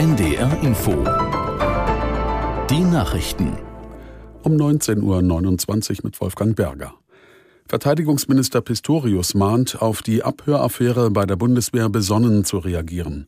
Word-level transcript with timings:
NDR 0.00 0.58
Info. 0.62 0.92
Die 2.70 2.80
Nachrichten. 2.80 3.58
Um 4.42 4.54
19.29 4.54 5.90
Uhr 5.90 6.00
mit 6.04 6.18
Wolfgang 6.22 6.56
Berger. 6.56 6.94
Verteidigungsminister 7.68 8.62
Pistorius 8.62 9.34
mahnt, 9.34 9.82
auf 9.82 10.00
die 10.00 10.22
Abhöraffäre 10.22 11.10
bei 11.10 11.26
der 11.26 11.36
Bundeswehr 11.36 11.90
besonnen 11.90 12.46
zu 12.46 12.56
reagieren. 12.56 13.26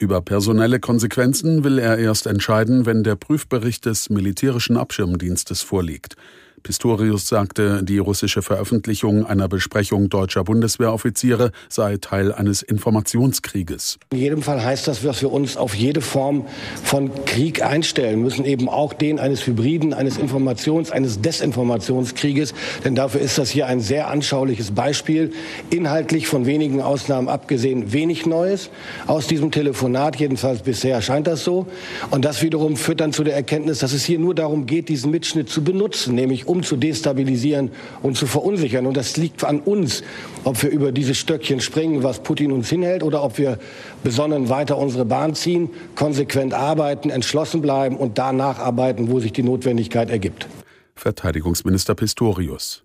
Über 0.00 0.20
personelle 0.20 0.80
Konsequenzen 0.80 1.62
will 1.62 1.78
er 1.78 1.98
erst 1.98 2.26
entscheiden, 2.26 2.84
wenn 2.84 3.04
der 3.04 3.14
Prüfbericht 3.14 3.86
des 3.86 4.10
militärischen 4.10 4.76
Abschirmdienstes 4.76 5.62
vorliegt. 5.62 6.16
Pistorius 6.62 7.28
sagte, 7.28 7.82
die 7.82 7.98
russische 7.98 8.42
Veröffentlichung 8.42 9.26
einer 9.26 9.48
Besprechung 9.48 10.08
deutscher 10.08 10.44
Bundeswehroffiziere 10.44 11.52
sei 11.68 11.96
Teil 11.96 12.32
eines 12.32 12.62
Informationskrieges. 12.62 13.98
In 14.10 14.18
jedem 14.18 14.42
Fall 14.42 14.64
heißt 14.64 14.88
das, 14.88 15.02
dass 15.02 15.22
wir 15.22 15.32
uns 15.32 15.56
auf 15.56 15.74
jede 15.74 16.00
Form 16.00 16.46
von 16.82 17.10
Krieg 17.24 17.62
einstellen 17.62 18.20
müssen, 18.22 18.44
eben 18.44 18.68
auch 18.68 18.92
den 18.92 19.18
eines 19.18 19.46
Hybriden, 19.46 19.94
eines 19.94 20.18
Informations-, 20.18 20.90
eines 20.90 21.20
Desinformationskrieges. 21.20 22.54
Denn 22.84 22.94
dafür 22.94 23.20
ist 23.20 23.38
das 23.38 23.50
hier 23.50 23.66
ein 23.66 23.80
sehr 23.80 24.08
anschauliches 24.08 24.72
Beispiel. 24.72 25.32
Inhaltlich 25.70 26.26
von 26.26 26.46
wenigen 26.46 26.80
Ausnahmen 26.82 27.28
abgesehen 27.28 27.92
wenig 27.92 28.26
Neues 28.26 28.70
aus 29.06 29.26
diesem 29.26 29.50
Telefonat, 29.50 30.16
jedenfalls 30.16 30.62
bisher 30.62 31.00
scheint 31.02 31.26
das 31.26 31.44
so. 31.44 31.66
Und 32.10 32.24
das 32.24 32.42
wiederum 32.42 32.76
führt 32.76 33.00
dann 33.00 33.12
zu 33.12 33.24
der 33.24 33.34
Erkenntnis, 33.34 33.78
dass 33.78 33.92
es 33.92 34.04
hier 34.04 34.18
nur 34.18 34.34
darum 34.34 34.66
geht, 34.66 34.88
diesen 34.88 35.10
Mitschnitt 35.10 35.48
zu 35.48 35.62
benutzen, 35.62 36.14
nämlich 36.14 36.47
um 36.48 36.62
zu 36.62 36.76
destabilisieren 36.76 37.70
und 38.02 38.16
zu 38.16 38.26
verunsichern. 38.26 38.86
Und 38.86 38.96
das 38.96 39.16
liegt 39.16 39.44
an 39.44 39.60
uns, 39.60 40.02
ob 40.44 40.62
wir 40.62 40.70
über 40.70 40.92
dieses 40.92 41.18
Stöckchen 41.18 41.60
springen, 41.60 42.02
was 42.02 42.20
Putin 42.20 42.52
uns 42.52 42.68
hinhält, 42.68 43.02
oder 43.02 43.22
ob 43.22 43.38
wir 43.38 43.58
besonnen 44.02 44.48
weiter 44.48 44.78
unsere 44.78 45.04
Bahn 45.04 45.34
ziehen, 45.34 45.70
konsequent 45.94 46.54
arbeiten, 46.54 47.10
entschlossen 47.10 47.60
bleiben 47.60 47.96
und 47.96 48.18
da 48.18 48.32
nacharbeiten, 48.32 49.10
wo 49.10 49.20
sich 49.20 49.32
die 49.32 49.42
Notwendigkeit 49.42 50.10
ergibt. 50.10 50.48
Verteidigungsminister 50.94 51.94
Pistorius. 51.94 52.84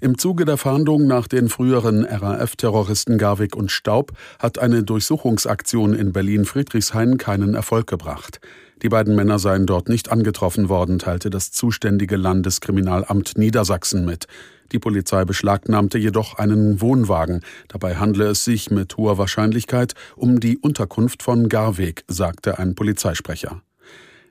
Im 0.00 0.18
Zuge 0.18 0.44
der 0.44 0.58
Fahndung 0.58 1.06
nach 1.06 1.28
den 1.28 1.48
früheren 1.48 2.04
RAF-Terroristen 2.04 3.16
Garwig 3.16 3.56
und 3.56 3.70
Staub 3.70 4.12
hat 4.38 4.58
eine 4.58 4.82
Durchsuchungsaktion 4.82 5.94
in 5.94 6.12
Berlin-Friedrichshain 6.12 7.16
keinen 7.16 7.54
Erfolg 7.54 7.86
gebracht. 7.86 8.40
Die 8.82 8.88
beiden 8.88 9.14
Männer 9.14 9.38
seien 9.38 9.66
dort 9.66 9.88
nicht 9.88 10.10
angetroffen 10.10 10.68
worden, 10.68 10.98
teilte 10.98 11.30
das 11.30 11.52
zuständige 11.52 12.16
Landeskriminalamt 12.16 13.38
Niedersachsen 13.38 14.04
mit. 14.04 14.26
Die 14.72 14.78
Polizei 14.78 15.24
beschlagnahmte 15.24 15.98
jedoch 15.98 16.38
einen 16.38 16.80
Wohnwagen. 16.80 17.42
Dabei 17.68 17.96
handle 17.96 18.26
es 18.26 18.44
sich 18.44 18.70
mit 18.70 18.96
hoher 18.96 19.18
Wahrscheinlichkeit 19.18 19.94
um 20.16 20.40
die 20.40 20.58
Unterkunft 20.58 21.22
von 21.22 21.48
Garweg, 21.48 22.04
sagte 22.08 22.58
ein 22.58 22.74
Polizeisprecher. 22.74 23.62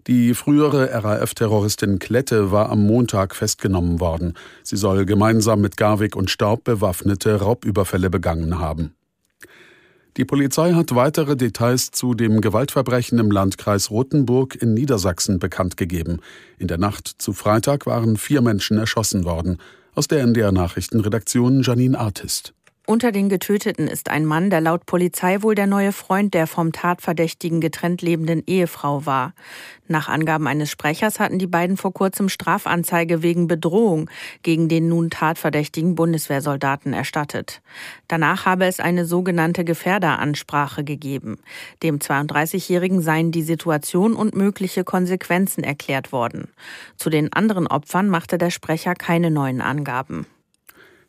Die 0.08 0.34
frühere 0.34 0.92
RAF-Terroristin 0.92 1.98
Klette 1.98 2.52
war 2.52 2.70
am 2.70 2.86
Montag 2.86 3.36
festgenommen 3.36 4.02
worden. 4.02 4.34
Sie 4.62 4.76
soll 4.76 5.06
gemeinsam 5.06 5.62
mit 5.62 5.78
Garwig 5.78 6.18
und 6.18 6.30
Staub 6.30 6.66
bewaffnete 6.66 7.36
Raubüberfälle 7.36 8.10
begangen 8.10 8.60
haben. 8.60 8.96
Die 10.16 10.26
Polizei 10.26 10.74
hat 10.74 10.94
weitere 10.94 11.36
Details 11.36 11.90
zu 11.90 12.14
dem 12.14 12.40
Gewaltverbrechen 12.40 13.18
im 13.18 13.32
Landkreis 13.32 13.90
Rothenburg 13.90 14.56
in 14.62 14.76
Niedersachsen 14.76 15.40
bekannt 15.40 15.76
gegeben. 15.76 16.20
In 16.60 16.68
der 16.68 16.78
Nacht 16.78 17.08
zu 17.18 17.34
Freitag 17.34 17.88
waren 17.88 18.18
vier 18.18 18.42
Menschen 18.42 18.78
erschossen 18.78 19.26
worden. 19.26 19.58
Aus 19.96 20.08
der 20.08 20.22
NDR 20.22 20.52
Nachrichtenredaktion 20.52 21.64
Janine 21.64 22.00
Artist. 22.00 22.54
Unter 22.86 23.14
den 23.14 23.30
Getöteten 23.30 23.88
ist 23.88 24.10
ein 24.10 24.26
Mann, 24.26 24.50
der 24.50 24.60
laut 24.60 24.86
Polizei 24.86 25.42
wohl 25.42 25.56
der 25.56 25.68
neue 25.68 25.94
Freund 25.94 26.34
der 26.34 26.48
vom 26.48 26.74
Tatverdächtigen 26.74 27.62
getrennt 27.62 28.02
lebenden 28.02 28.44
Ehefrau 28.46 29.06
war. 29.06 29.34
Nach 29.88 30.10
Angaben 30.10 30.48
eines 30.48 30.70
Sprechers 30.70 31.18
hatten 31.18 31.40
die 31.40 31.48
beiden 31.48 31.78
vor 31.78 31.94
kurzem 31.94 32.28
Strafanzeige 32.28 33.24
wegen 33.24 33.48
Bedrohung 33.48 34.10
gegen 34.42 34.68
den 34.68 34.90
nun 34.90 35.10
tatverdächtigen 35.10 35.96
Bundeswehrsoldaten 35.96 36.92
erstattet. 36.92 37.62
Danach 38.10 38.46
habe 38.46 38.66
es 38.66 38.82
eine 38.82 39.06
sogenannte 39.06 39.64
Gefährderansprache 39.64 40.84
gegeben. 40.84 41.40
Dem 41.84 42.00
32-Jährigen 42.00 43.02
seien 43.02 43.32
die 43.32 43.44
Situation 43.44 44.14
und 44.14 44.36
mögliche 44.36 44.84
Konsequenzen 44.84 45.64
erklärt 45.64 46.12
worden. 46.12 46.50
Zu 46.98 47.10
den 47.10 47.32
anderen 47.32 47.68
Opfern 47.68 48.10
machte 48.10 48.38
der 48.38 48.50
Sprecher 48.50 48.94
keine 48.94 49.32
neuen 49.32 49.62
Angaben. 49.62 50.26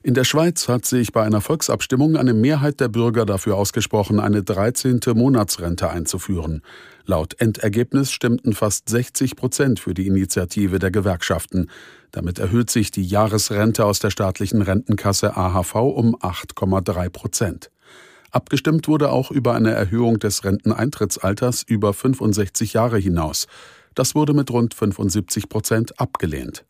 In 0.06 0.12
der 0.12 0.24
Schweiz 0.24 0.68
hat 0.68 0.84
sich 0.84 1.12
bei 1.12 1.22
einer 1.22 1.40
Volksabstimmung 1.40 2.18
eine 2.18 2.34
Mehrheit 2.34 2.78
der 2.78 2.88
Bürger 2.88 3.24
dafür 3.24 3.56
ausgesprochen, 3.56 4.20
eine 4.20 4.42
13. 4.42 5.00
Monatsrente 5.14 5.88
einzuführen. 5.88 6.60
Laut 7.06 7.40
Endergebnis 7.40 8.12
stimmten 8.12 8.52
fast 8.52 8.86
60 8.90 9.34
Prozent 9.34 9.80
für 9.80 9.94
die 9.94 10.06
Initiative 10.06 10.78
der 10.78 10.90
Gewerkschaften. 10.90 11.70
Damit 12.10 12.38
erhöht 12.38 12.68
sich 12.68 12.90
die 12.90 13.02
Jahresrente 13.02 13.86
aus 13.86 13.98
der 13.98 14.10
staatlichen 14.10 14.60
Rentenkasse 14.60 15.38
AHV 15.38 15.74
um 15.76 16.16
8,3 16.16 17.08
Prozent. 17.08 17.70
Abgestimmt 18.30 18.88
wurde 18.88 19.10
auch 19.10 19.30
über 19.30 19.54
eine 19.54 19.70
Erhöhung 19.70 20.18
des 20.18 20.44
Renteneintrittsalters 20.44 21.62
über 21.62 21.94
65 21.94 22.74
Jahre 22.74 22.98
hinaus. 22.98 23.46
Das 23.94 24.14
wurde 24.14 24.34
mit 24.34 24.50
rund 24.50 24.74
75 24.74 25.48
Prozent 25.48 25.98
abgelehnt. 25.98 26.66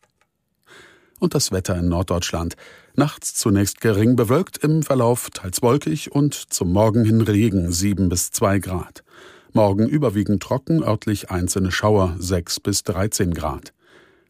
Und 1.19 1.33
das 1.35 1.51
Wetter 1.51 1.75
in 1.77 1.89
Norddeutschland. 1.89 2.55
Nachts 2.97 3.33
zunächst 3.33 3.81
gering 3.81 4.15
bewölkt, 4.15 4.57
im 4.57 4.81
Verlauf 4.81 5.29
teils 5.29 5.61
wolkig 5.61 6.13
und 6.13 6.33
zum 6.33 6.71
Morgen 6.71 7.03
hin 7.03 7.19
Regen 7.19 7.69
7 7.69 8.07
bis 8.07 8.31
2 8.31 8.59
Grad. 8.59 9.03
Morgen 9.51 9.87
überwiegend 9.87 10.41
trocken, 10.41 10.81
örtlich 10.81 11.29
einzelne 11.29 11.73
Schauer 11.73 12.15
6 12.19 12.61
bis 12.61 12.83
13 12.83 13.33
Grad. 13.33 13.73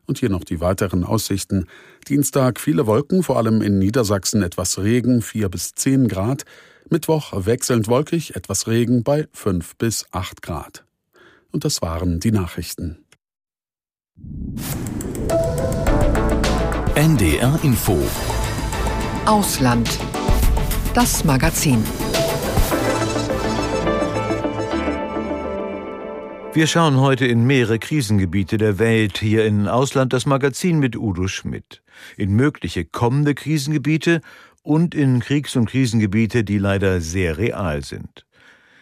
Und 0.08 0.18
hier 0.18 0.30
noch 0.30 0.44
die 0.44 0.62
weiteren 0.62 1.03
Aussichten. 1.03 1.68
Dienstag 2.08 2.59
viele 2.59 2.88
Wolken, 2.88 3.22
vor 3.22 3.38
allem 3.38 3.62
in 3.62 3.78
Niedersachsen 3.78 4.42
etwas 4.42 4.80
Regen 4.80 5.22
4 5.22 5.50
bis 5.50 5.74
10 5.74 6.08
Grad. 6.08 6.44
Mittwoch 6.90 7.34
wechselnd 7.46 7.88
wolkig, 7.88 8.36
etwas 8.36 8.68
Regen 8.68 9.03
bei 9.03 9.28
5 9.32 9.76
bis 9.76 10.06
8 10.12 10.42
Grad. 10.42 10.86
Und 11.52 11.66
das 11.66 11.84
waren 11.84 12.20
die 12.20 12.32
Nachrichten. 12.32 13.06
NDR 16.96 17.59
Info 17.64 18.02
Ausland. 19.25 19.90
Das 20.94 21.24
Magazin. 21.24 21.84
Wir 26.53 26.68
schauen 26.68 26.97
heute 27.00 27.25
in 27.25 27.47
mehrere 27.47 27.80
Krisengebiete 27.80 28.58
der 28.58 28.78
Welt, 28.78 29.18
hier 29.18 29.46
in 29.46 29.68
Ausland 29.68 30.14
das 30.14 30.28
Magazin 30.28 30.78
mit 30.78 30.96
Udo 30.96 31.28
Schmidt, 31.28 31.81
in 32.18 32.35
mögliche 32.35 32.85
kommende 32.85 33.34
Krisengebiete 33.34 34.22
und 34.62 34.94
in 34.94 35.22
Kriegs- 35.22 35.56
und 35.56 35.66
Krisengebiete, 35.66 36.44
die 36.44 36.59
leider 36.59 37.02
sehr 37.02 37.40
real 37.40 37.84
sind. 37.84 38.28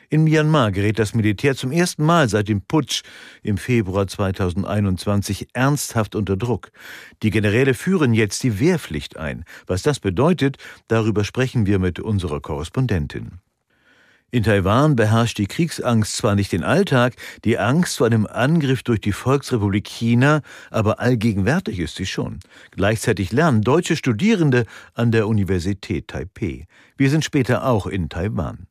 In 0.10 0.24
Myanmar 0.24 0.72
gerät 0.72 1.00
das 1.00 1.14
Militär 1.14 1.56
zum 1.56 1.72
ersten 1.72 2.04
Mal 2.06 2.30
seit 2.30 2.48
dem 2.48 2.62
Putsch 2.62 3.04
im 3.42 3.58
Februar 3.58 4.08
2021 4.08 5.48
ernsthaft 5.54 6.16
unter 6.16 6.38
Druck. 6.38 6.72
Die 7.24 7.30
Generäle 7.30 7.74
führen 7.74 8.14
jetzt 8.14 8.44
die 8.44 8.60
Wehrpflicht 8.60 9.18
ein. 9.18 9.44
Was 9.68 9.82
das 9.82 10.00
bedeutet, 10.00 10.58
darüber 10.88 11.24
sprechen 11.24 11.66
wir 11.66 11.80
mit 11.80 12.00
unserer 12.00 12.42
Korrespondentin. 12.42 13.40
In 14.34 14.42
Taiwan 14.42 14.96
beherrscht 14.96 15.38
die 15.38 15.46
Kriegsangst 15.46 16.18
zwar 16.18 16.34
nicht 16.34 16.52
den 16.54 16.64
Alltag, 16.64 17.14
die 17.46 17.60
Angst 17.60 17.98
vor 17.98 18.08
einem 18.08 18.26
Angriff 18.26 18.82
durch 18.82 19.00
die 19.00 19.12
Volksrepublik 19.12 19.88
China, 19.88 20.42
aber 20.72 21.00
allgegenwärtig 21.00 21.78
ist 21.78 21.98
sie 21.98 22.08
schon. 22.08 22.40
Gleichzeitig 22.72 23.32
lernen 23.32 23.62
deutsche 23.62 23.96
Studierende 23.96 24.66
an 24.96 25.12
der 25.12 25.28
Universität 25.28 26.08
Taipeh. 26.08 26.66
Wir 26.98 27.12
sind 27.12 27.24
später 27.24 27.64
auch 27.68 27.86
in 27.86 28.10
Taiwan. 28.10 28.66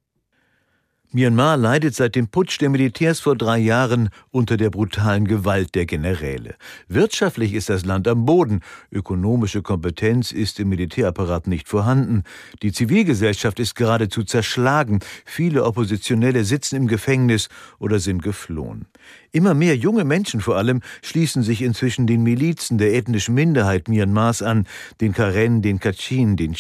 Myanmar 1.14 1.58
leidet 1.58 1.94
seit 1.94 2.14
dem 2.14 2.28
Putsch 2.28 2.58
der 2.58 2.70
Militärs 2.70 3.20
vor 3.20 3.36
drei 3.36 3.58
Jahren 3.58 4.08
unter 4.30 4.56
der 4.56 4.70
brutalen 4.70 5.28
Gewalt 5.28 5.74
der 5.74 5.84
Generäle. 5.84 6.54
Wirtschaftlich 6.88 7.52
ist 7.52 7.68
das 7.68 7.84
Land 7.84 8.08
am 8.08 8.24
Boden, 8.24 8.60
ökonomische 8.90 9.60
Kompetenz 9.60 10.32
ist 10.32 10.58
im 10.58 10.70
Militärapparat 10.70 11.48
nicht 11.48 11.68
vorhanden, 11.68 12.22
die 12.62 12.72
Zivilgesellschaft 12.72 13.60
ist 13.60 13.74
geradezu 13.74 14.24
zerschlagen, 14.24 15.00
viele 15.26 15.64
Oppositionelle 15.64 16.44
sitzen 16.44 16.76
im 16.76 16.86
Gefängnis 16.86 17.50
oder 17.78 17.98
sind 17.98 18.22
geflohen. 18.22 18.86
Immer 19.32 19.52
mehr 19.52 19.76
junge 19.76 20.04
Menschen 20.04 20.40
vor 20.40 20.56
allem 20.56 20.80
schließen 21.02 21.42
sich 21.42 21.60
inzwischen 21.60 22.06
den 22.06 22.22
Milizen 22.22 22.78
der 22.78 22.94
ethnischen 22.94 23.34
Minderheit 23.34 23.86
Myanmars 23.86 24.40
an, 24.40 24.66
den 25.02 25.12
Karen, 25.12 25.60
den 25.60 25.78
Kachin, 25.78 26.36
den 26.38 26.54